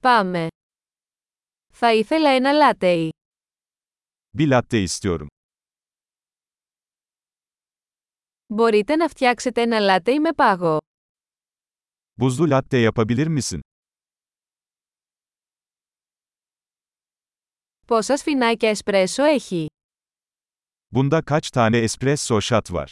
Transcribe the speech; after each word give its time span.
Πάμε. 0.00 0.46
Θα 1.72 1.94
ήθελα 1.94 2.30
ένα 2.30 2.52
λάτεϊ. 2.52 3.10
Bir 4.38 4.48
latte 4.60 4.86
istiyorum. 4.86 5.26
Μπορείτε 8.46 8.96
να 8.96 9.08
φτιάξετε 9.08 9.62
ένα 9.62 9.78
λάτεϊ 9.78 10.20
με 10.20 10.32
πάγο. 10.32 10.78
Buzlu 12.20 12.48
latte 12.60 12.88
yapabilir 12.90 13.38
misin? 13.38 13.58
Πόσα 17.86 18.16
σφινάκια 18.16 18.68
εσπρέσο 18.68 19.22
έχει; 19.24 19.66
Bunda 20.94 21.20
kaç 21.24 21.48
tane 21.50 21.84
espresso 21.88 22.40
shot 22.40 22.68
var? 22.70 22.88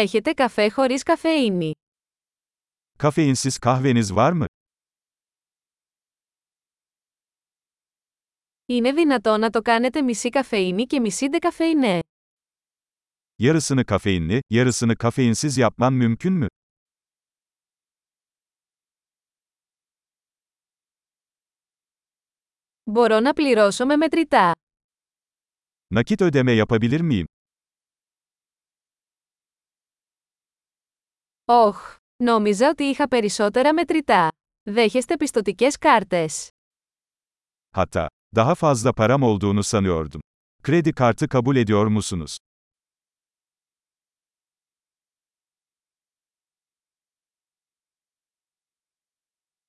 Έχετε 0.00 0.32
καφέ 0.32 0.68
χωρίς 0.70 1.02
καφεΐνη. 1.02 1.72
Kafeinsiz 2.98 3.58
kahveniz 3.60 4.14
var 4.14 4.32
mı? 4.32 4.44
Είναι 8.66 8.92
δυνατό 8.92 9.36
να 9.36 9.50
το 9.50 9.62
κάνετε 9.62 10.02
μισή 10.02 10.28
καφεΐνη 10.28 10.86
και 10.86 11.00
μισή 11.00 11.28
ντεκαφεϊνέ. 11.28 12.00
Yarısını 13.38 13.84
kafeinli, 13.84 14.42
yarısını 14.50 14.96
kafeinsiz 14.96 15.58
yapman 15.58 15.92
mümkün 15.92 16.32
mü? 16.32 16.46
Μπορώ 22.84 23.20
να 23.20 23.32
πληρώσω 23.32 23.86
με 23.86 23.96
μετρητά. 23.96 24.52
Nakit 25.94 26.20
ödeme 26.20 26.52
yapabilir 26.52 27.00
miyim? 27.00 27.26
Όχ, 31.50 31.96
νόμιζα 32.22 32.68
ότι 32.68 32.84
είχα 32.84 33.08
περισσότερα 33.08 33.72
μετρητά. 33.74 34.28
Δέχεστε 34.62 35.16
πιστοτικές 35.16 35.78
κάρτες. 35.78 36.48
Hatta, 37.76 38.06
daha 38.36 38.54
fazla 38.54 38.92
param 38.92 39.22
olduğunu 39.22 39.62
sanıyordum. 39.62 40.20
Kredi 40.62 40.92
kartı 40.92 41.28
kabul 41.28 41.56
ediyor 41.56 41.86
musunuz? 41.86 42.36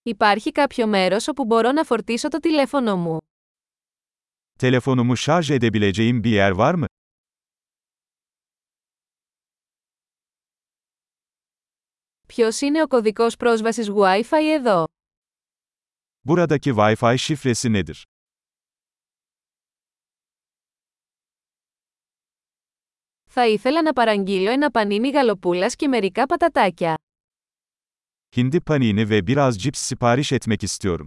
Υπάρχει 0.04 0.52
κάποιο 0.52 0.88
μέρος 0.88 1.28
όπου 1.28 1.46
μπορώ 1.46 1.72
να 1.72 1.84
φορτίσω 1.84 2.28
το 2.28 2.40
τηλέφωνο 2.40 2.96
μου; 2.96 3.18
Telefonumu 4.60 5.18
şarj 5.18 5.52
edebileceğim 5.52 6.24
bir 6.24 6.32
yer 6.32 6.52
var 6.52 6.74
mı? 6.74 6.86
Ποιος 12.34 12.62
είναι 12.62 12.82
ο 12.82 12.88
κωδικός 12.88 13.36
πρόσβασης 13.36 13.90
Wi-Fi 13.96 14.44
εδώ; 14.58 14.84
Buradaki 16.28 16.76
Wi-Fi 16.76 17.16
şifresi 17.18 17.54
nedir? 17.76 18.02
Θα 23.30 23.48
ήθελα 23.48 23.82
να 23.82 23.94
παραγγείλω 23.94 24.52
ένα 24.52 24.72
πανίνι 24.72 25.10
γαλοπούλας 25.10 25.76
και 25.76 25.88
μερικά 25.88 26.26
πατατάκια. 26.26 26.96
Hindi 28.36 28.58
panini 28.70 29.06
ve 29.10 29.28
biraz 29.28 29.52
cips 29.58 29.80
sipariş 29.90 30.32
etmek 30.32 30.64
istiyorum. 30.64 31.06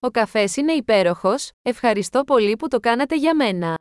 Ο 0.00 0.10
καφές 0.10 0.56
είναι 0.56 0.72
υπέροχος, 0.72 1.50
ευχαριστώ 1.62 2.24
πολύ 2.24 2.56
που 2.56 2.68
το 2.68 2.80
κάνατε 2.80 3.16
για 3.16 3.34
μένα. 3.36 3.78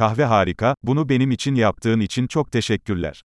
Kahve 0.00 0.24
harika, 0.24 0.74
bunu 0.82 1.08
benim 1.08 1.30
için 1.30 1.54
yaptığın 1.54 2.00
için 2.00 2.26
çok 2.26 2.52
teşekkürler. 2.52 3.22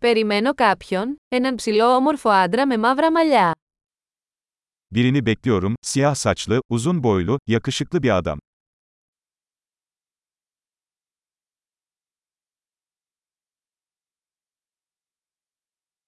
Περιμένω 0.00 0.54
κάποιον, 0.54 1.16
έναν 1.28 1.54
ψηλό 1.54 1.94
όμορφο 1.94 2.30
άντρα 2.30 2.66
με 2.66 2.76
μαύρα 2.76 3.10
μαλλιά. 3.12 3.52
Birini 4.90 5.26
bekliyorum, 5.26 5.76
siyah 5.82 6.14
saçlı, 6.14 6.62
uzun 6.68 7.02
boylu, 7.02 7.38
yakışıklı 7.46 8.02
bir 8.02 8.10
adam. 8.10 8.38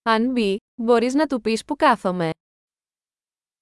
Αν 0.02 0.32
μπει, 0.32 0.56
μπορείς 0.74 1.14
να 1.14 1.26
του 1.26 1.40
πεις 1.40 1.64
που 1.64 1.76
κάθομαι. 1.76 2.30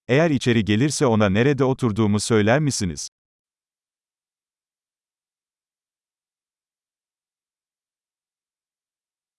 Eğer 0.08 0.30
içeri 0.30 0.64
gelirse 0.64 1.06
ona 1.06 1.28
nerede 1.28 1.64
oturduğumu 1.64 2.20
söyler 2.20 2.60
misiniz? 2.60 3.08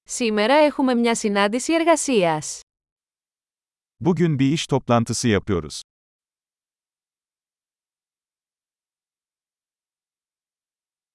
Σήμερα 0.07 0.53
έχουμε 0.69 0.93
μια 0.95 1.15
συνάντηση 1.15 1.73
εργασίας. 1.73 2.61
Bugün 3.99 4.39
bir 4.39 4.51
iş 4.51 4.67
toplantısı 4.67 5.27
yapıyoruz. 5.27 5.81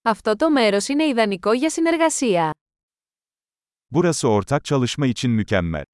Αυτό 0.02 0.36
το 0.36 0.50
μέρος 0.50 0.88
είναι 0.88 1.04
ιδανικό 1.08 1.52
για 1.52 1.70
συνεργασία. 1.70 2.52
Burası 3.91 4.28
ortak 4.28 4.64
çalışma 4.64 5.06
için 5.06 5.30
mükemmel. 5.30 5.84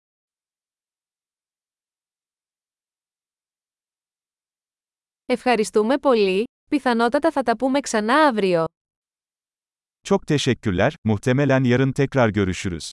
Ευχαριστούμε 5.33 5.97
πολύ, 5.97 6.43
πιθανότατα 6.69 7.31
θα 7.31 7.43
τα 7.43 7.55
πούμε 7.57 7.79
ξανά 7.79 8.13
αύριο. 8.15 8.65
Çok 10.01 10.25
teşekkürler, 10.27 10.93
muhtemelen 11.03 11.63
yarın 11.63 11.91
tekrar 11.91 12.29
görüşürüz. 12.29 12.91